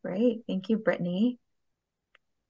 [0.05, 0.45] Great.
[0.47, 1.39] Thank you, Brittany.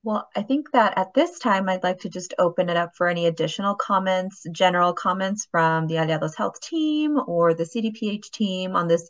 [0.05, 3.07] Well, I think that at this time, I'd like to just open it up for
[3.07, 8.89] any additional comments, general comments from the Aliados Health team or the CDPH team on
[8.89, 9.09] this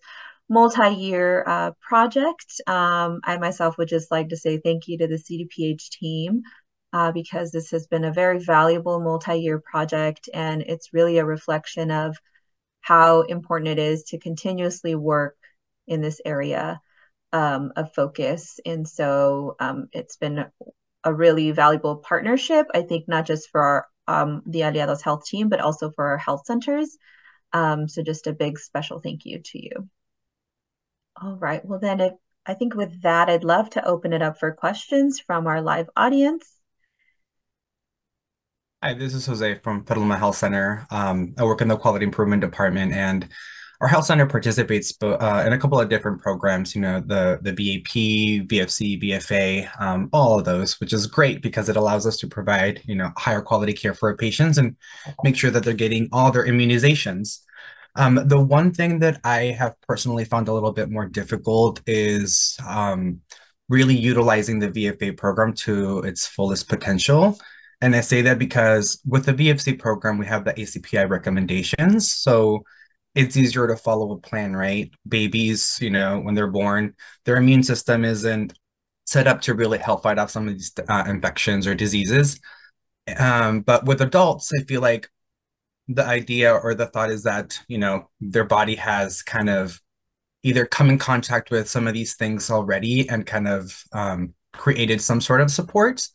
[0.51, 2.61] multi-year uh, project.
[2.67, 6.43] Um, I myself would just like to say thank you to the CDPH team
[6.93, 11.91] uh, because this has been a very valuable multi-year project and it's really a reflection
[11.91, 12.17] of
[12.81, 15.37] how important it is to continuously work
[15.87, 16.81] in this area
[17.33, 18.61] um, of focus.
[18.67, 20.45] And so um, it's been
[21.05, 25.49] a really valuable partnership, I think, not just for our, um, the Aliados Health team,
[25.49, 26.97] but also for our health centers.
[27.53, 29.89] Um, so just a big special thank you to you.
[31.21, 32.13] All right, well then if,
[32.45, 35.89] I think with that, I'd love to open it up for questions from our live
[35.97, 36.62] audience.
[38.85, 40.85] Hi, this is Jose from Petaluma Health Center.
[40.90, 43.29] Um, I work in the quality improvement department, and
[43.81, 46.75] our health center participates uh, in a couple of different programs.
[46.75, 51.68] You know, the the BAP, VFC, VFA, um, all of those, which is great because
[51.68, 54.75] it allows us to provide you know higher quality care for our patients and
[55.23, 57.38] make sure that they're getting all their immunizations.
[57.95, 62.57] Um, the one thing that I have personally found a little bit more difficult is
[62.66, 63.21] um,
[63.68, 67.38] really utilizing the VFA program to its fullest potential.
[67.83, 72.14] And I say that because with the VFC program, we have the ACPI recommendations.
[72.14, 72.62] So
[73.16, 74.88] it's easier to follow a plan, right?
[75.07, 78.54] Babies, you know, when they're born, their immune system isn't
[79.04, 82.40] set up to really help fight off some of these uh, infections or diseases.
[83.19, 85.11] Um, but with adults, I feel like
[85.88, 89.81] the idea or the thought is that, you know, their body has kind of
[90.44, 95.00] either come in contact with some of these things already and kind of um, created
[95.00, 96.07] some sort of support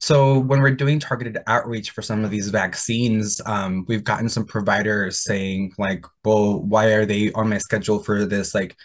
[0.00, 4.44] so when we're doing targeted outreach for some of these vaccines, um, we've gotten some
[4.44, 8.76] providers saying like, well, why are they on my schedule for this like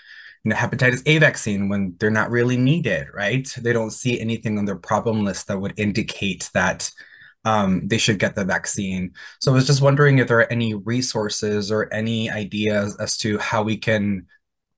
[0.43, 3.47] you know, hepatitis A vaccine when they're not really needed, right?
[3.61, 6.89] They don't see anything on their problem list that would indicate that
[7.45, 9.11] um, they should get the vaccine.
[9.39, 13.37] So I was just wondering if there are any resources or any ideas as to
[13.39, 14.27] how we can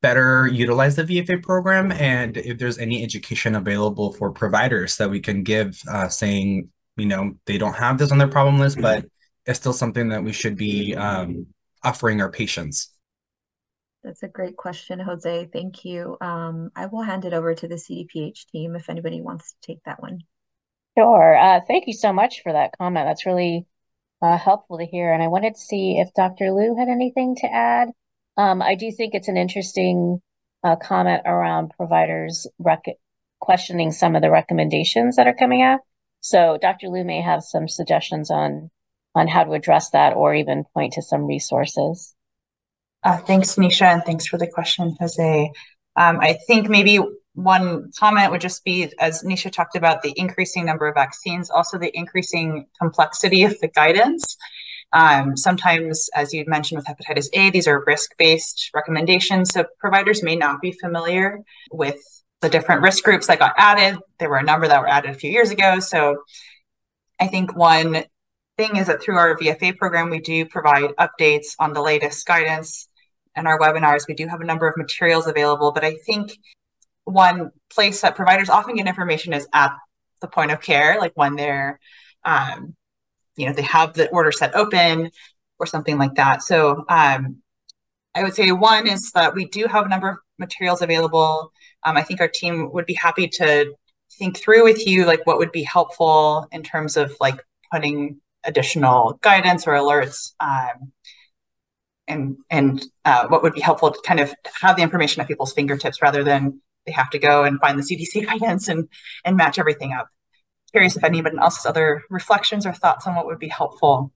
[0.02, 5.20] better utilize the VFA program and if there's any education available for providers that we
[5.20, 9.06] can give uh, saying, you know, they don't have this on their problem list, but
[9.45, 11.47] it's still something that we should be um,
[11.84, 12.93] offering our patients.
[14.04, 15.49] That's a great question, Jose.
[15.54, 16.18] Thank you.
[16.22, 19.84] Um, I will hand it over to the CDPH team if anybody wants to take
[19.84, 20.22] that one.
[20.97, 21.38] Sure.
[21.38, 23.06] Uh, thank you so much for that comment.
[23.06, 23.68] That's really
[24.22, 25.14] uh, helpful to hear.
[25.14, 26.52] And I wanted to see if Dr.
[26.52, 27.89] Liu had anything to add.
[28.38, 30.21] Um, I do think it's an interesting
[30.63, 32.97] a comment around providers rec-
[33.39, 35.79] questioning some of the recommendations that are coming out.
[36.19, 36.89] So Dr.
[36.89, 38.69] Liu may have some suggestions on
[39.13, 42.15] on how to address that or even point to some resources.
[43.03, 45.51] Uh, thanks, Nisha, and thanks for the question, Jose.
[45.97, 46.99] Um, I think maybe
[47.34, 51.77] one comment would just be, as Nisha talked about, the increasing number of vaccines, also
[51.77, 54.38] the increasing complexity of the guidance.
[54.93, 59.51] Um, sometimes, as you mentioned with hepatitis A, these are risk-based recommendations.
[59.51, 61.39] So providers may not be familiar
[61.71, 61.99] with
[62.41, 63.99] the different risk groups that got added.
[64.19, 65.79] There were a number that were added a few years ago.
[65.79, 66.23] So
[67.19, 68.03] I think one
[68.57, 72.87] thing is that through our VFA program, we do provide updates on the latest guidance
[73.35, 74.07] and our webinars.
[74.07, 76.37] We do have a number of materials available, but I think
[77.05, 79.71] one place that providers often get information is at
[80.21, 81.79] the point of care, like when they're,
[82.23, 82.75] um,
[83.38, 85.11] you know, they have the order set open
[85.59, 86.43] or something like that.
[86.43, 87.38] So um,
[88.15, 91.51] I would say one is that we do have a number of materials available.
[91.84, 93.73] Um, I think our team would be happy to
[94.17, 97.39] think through with you like what would be helpful in terms of like
[97.71, 100.91] putting additional guidance or alerts um,
[102.07, 105.53] and and uh, what would be helpful to kind of have the information at people's
[105.53, 108.89] fingertips rather than they have to go and find the CDC guidance and
[109.23, 110.07] and match everything up.
[110.72, 114.11] Curious if anyone else has other reflections or thoughts on what would be helpful.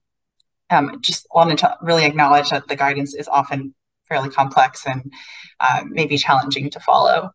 [0.70, 3.74] Um, just wanted to really acknowledge that the guidance is often
[4.08, 5.12] fairly complex and
[5.60, 7.30] uh, maybe challenging to follow.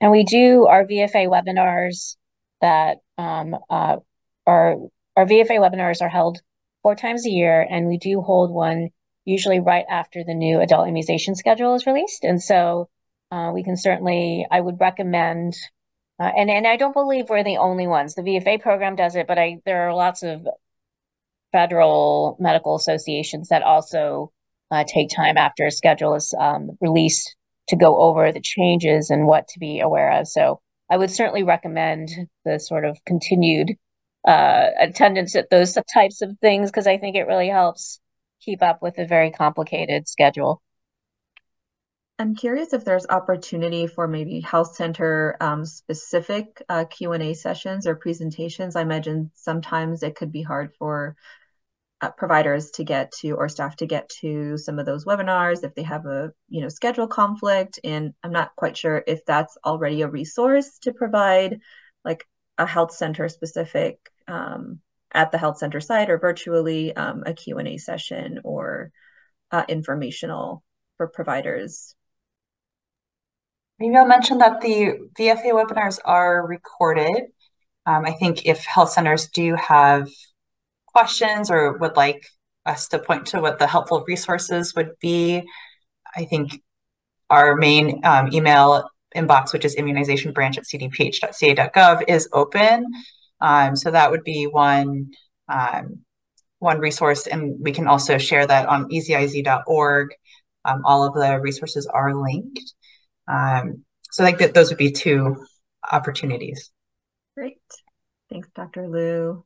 [0.00, 2.16] And we do our VFA webinars
[2.60, 3.96] that um, uh,
[4.46, 4.76] our
[5.16, 6.40] VFA webinars are held
[6.82, 8.90] four times a year, and we do hold one
[9.24, 12.24] usually right after the new adult immunization schedule is released.
[12.24, 12.88] And so
[13.30, 15.56] uh, we can certainly, I would recommend,
[16.20, 18.14] uh, and, and I don't believe we're the only ones.
[18.14, 20.46] The VFA program does it, but I there are lots of
[21.52, 24.32] federal medical associations that also
[24.70, 27.36] uh, take time after a schedule is um, released
[27.68, 30.28] to go over the changes and what to be aware of.
[30.28, 30.60] So
[30.90, 32.10] I would certainly recommend
[32.44, 33.76] the sort of continued
[34.26, 38.00] uh, attendance at those types of things because I think it really helps
[38.40, 40.60] keep up with a very complicated schedule.
[42.18, 47.96] I'm curious if there's opportunity for maybe health center um, specific uh, Q&A sessions or
[47.96, 48.76] presentations.
[48.76, 51.16] I imagine sometimes it could be hard for
[52.00, 55.74] uh, providers to get to or staff to get to some of those webinars if
[55.74, 60.02] they have a you know schedule conflict and i'm not quite sure if that's already
[60.02, 61.60] a resource to provide
[62.04, 62.26] like
[62.58, 63.98] a health center specific
[64.28, 64.80] um,
[65.12, 68.90] at the health center site or virtually um, a q&a session or
[69.50, 70.62] uh, informational
[70.98, 71.94] for providers
[73.78, 77.24] maybe i'll mention that the vfa webinars are recorded
[77.86, 80.08] um, i think if health centers do have
[80.86, 82.24] questions or would like
[82.66, 85.42] us to point to what the helpful resources would be,
[86.16, 86.62] I think
[87.30, 92.86] our main um, email inbox, which is immunizationbranch at cdph.ca.gov, is open.
[93.40, 95.10] Um, so that would be one
[95.48, 96.00] um,
[96.60, 100.14] one resource, and we can also share that on eziz.org.
[100.64, 102.60] Um, all of the resources are linked.
[103.28, 105.44] Um, so I think that those would be two
[105.90, 106.70] opportunities.
[107.36, 107.58] Great.
[108.30, 108.88] Thanks, Dr.
[108.88, 109.44] Liu.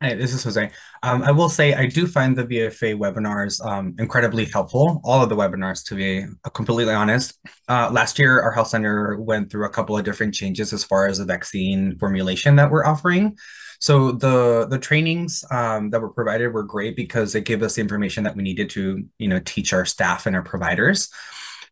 [0.00, 0.70] Hi, this is Jose.
[1.02, 5.28] Um, I will say I do find the VFA webinars um, incredibly helpful, all of
[5.28, 6.24] the webinars to be
[6.54, 7.36] completely honest.
[7.68, 11.08] Uh, last year, our health center went through a couple of different changes as far
[11.08, 13.36] as the vaccine formulation that we're offering.
[13.80, 17.80] So the the trainings um, that were provided were great because it gave us the
[17.80, 21.10] information that we needed to, you know, teach our staff and our providers.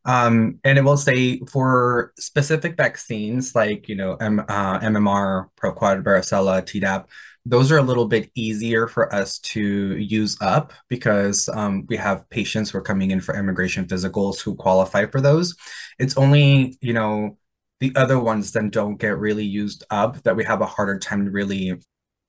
[0.06, 6.04] Um, and it will say for specific vaccines like, you know, M, uh, MMR, Proquad,
[6.04, 7.06] varicella, Tdap,
[7.44, 12.28] those are a little bit easier for us to use up because um, we have
[12.30, 15.56] patients who are coming in for immigration physicals who qualify for those.
[15.98, 17.36] It's only, you know,
[17.80, 21.26] the other ones then don't get really used up that we have a harder time
[21.26, 21.80] really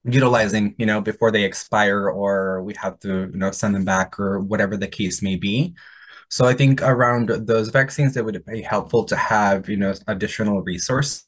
[0.04, 4.20] utilizing, you know, before they expire or we have to, you know, send them back
[4.20, 5.76] or whatever the case may be.
[6.30, 10.62] So I think around those vaccines, it would be helpful to have, you know, additional
[10.62, 11.24] resources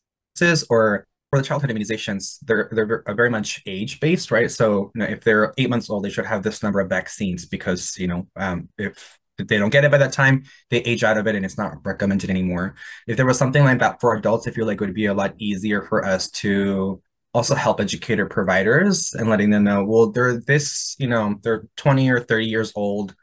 [0.70, 4.50] or for the childhood immunizations, they're they're very much age based, right?
[4.50, 7.46] So you know, if they're eight months old, they should have this number of vaccines
[7.46, 11.18] because you know um, if they don't get it by that time, they age out
[11.18, 12.76] of it and it's not recommended anymore.
[13.08, 15.14] If there was something like that for adults, I feel like it would be a
[15.14, 17.02] lot easier for us to
[17.34, 22.10] also help educator providers and letting them know, well, they're this, you know, they're 20
[22.10, 23.16] or 30 years old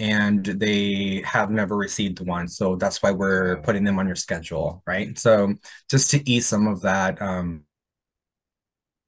[0.00, 2.48] and they have never received one.
[2.48, 5.16] So that's why we're putting them on your schedule, right?
[5.18, 5.54] So
[5.90, 7.20] just to ease some of that.
[7.20, 7.64] Um,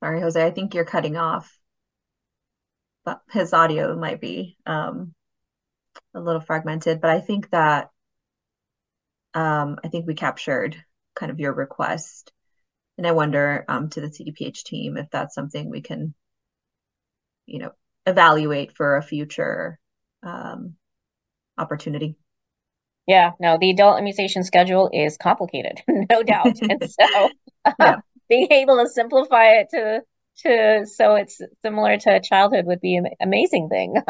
[0.05, 1.59] Sorry, Jose, I think you're cutting off.
[3.05, 5.15] But his audio might be um,
[6.15, 7.91] a little fragmented, but I think that
[9.35, 10.77] um, I think we captured
[11.17, 12.33] kind of your request.
[12.99, 16.15] And I wonder um, to the CDPH team if that's something we can,
[17.47, 17.73] you know,
[18.07, 19.79] evaluate for a future
[20.23, 20.77] um,
[21.59, 22.17] opportunity.
[23.07, 26.47] Yeah, no, the adult immunization schedule is complicated, no doubt.
[26.63, 27.31] and so
[27.65, 27.97] uh, yeah.
[28.29, 30.03] being able to simplify it to
[30.45, 33.95] to so it's similar to childhood would be an amazing thing.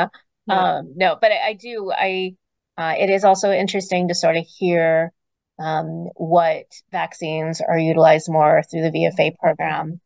[0.48, 0.78] Yeah.
[0.78, 1.92] Um, no, but I, I do.
[1.96, 2.34] I
[2.76, 5.12] uh, it is also interesting to sort of hear
[5.60, 10.00] um, what vaccines are utilized more through the VFA program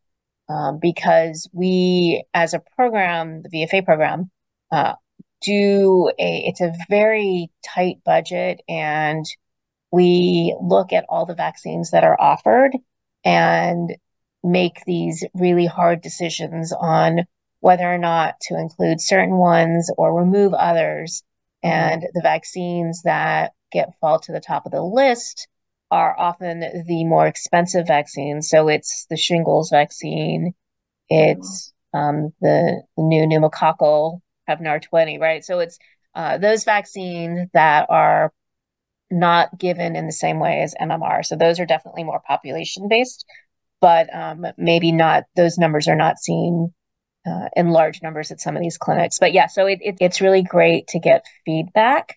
[0.48, 4.30] um, because we, as a program, the VFA program,
[4.70, 4.94] uh,
[5.42, 9.24] do a it's a very tight budget and
[9.92, 12.72] we look at all the vaccines that are offered
[13.24, 13.96] and
[14.42, 17.26] make these really hard decisions on
[17.60, 21.22] whether or not to include certain ones or remove others.
[21.62, 25.48] And the vaccines that get fall to the top of the list
[25.90, 28.48] are often the more expensive vaccines.
[28.48, 30.54] So it's the shingles vaccine,
[31.08, 35.44] it's um, the, the new pneumococcal Prevnar 20, right?
[35.44, 35.78] So it's
[36.14, 38.32] uh, those vaccines that are
[39.10, 41.24] not given in the same way as MMR.
[41.24, 43.24] So those are definitely more population based,
[43.80, 46.72] but um, maybe not, those numbers are not seen
[47.26, 49.18] uh, in large numbers at some of these clinics.
[49.18, 52.16] But yeah, so it, it, it's really great to get feedback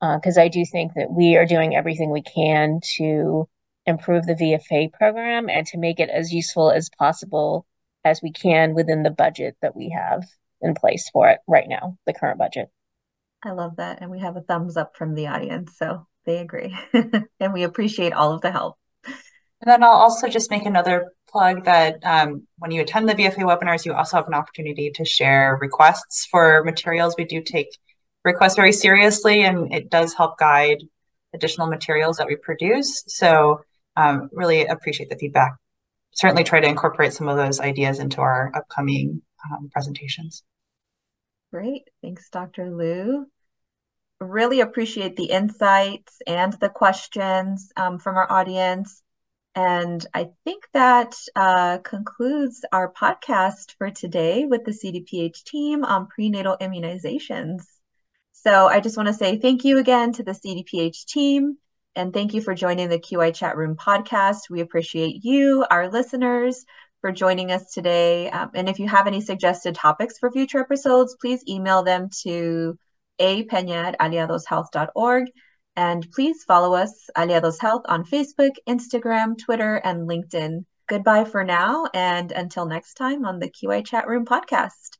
[0.00, 3.48] because uh, I do think that we are doing everything we can to
[3.86, 7.66] improve the VFA program and to make it as useful as possible
[8.04, 10.24] as we can within the budget that we have
[10.60, 12.68] in place for it right now, the current budget.
[13.42, 14.00] I love that.
[14.00, 15.76] And we have a thumbs up from the audience.
[15.76, 16.76] So they agree.
[17.40, 18.76] and we appreciate all of the help.
[19.04, 23.38] And then I'll also just make another plug that um, when you attend the VFA
[23.38, 27.14] webinars, you also have an opportunity to share requests for materials.
[27.16, 27.68] We do take
[28.24, 30.82] requests very seriously, and it does help guide
[31.34, 33.04] additional materials that we produce.
[33.06, 33.60] So
[33.96, 35.56] um, really appreciate the feedback.
[36.12, 40.42] Certainly try to incorporate some of those ideas into our upcoming um, presentations.
[41.52, 41.88] Great.
[42.02, 42.70] Thanks, Dr.
[42.70, 43.26] Liu.
[44.20, 49.02] Really appreciate the insights and the questions um, from our audience.
[49.54, 56.06] And I think that uh, concludes our podcast for today with the CDPH team on
[56.06, 57.62] prenatal immunizations.
[58.32, 61.58] So I just want to say thank you again to the CDPH team
[61.96, 64.48] and thank you for joining the QI Chat Room podcast.
[64.48, 66.64] We appreciate you, our listeners,
[67.00, 68.30] for joining us today.
[68.30, 72.78] Um, and if you have any suggested topics for future episodes, please email them to
[73.20, 75.26] apena at aliadoshealth.org.
[75.76, 80.64] And please follow us, Aliados Health, on Facebook, Instagram, Twitter, and LinkedIn.
[80.88, 84.98] Goodbye for now, and until next time on the QI Chat Room podcast.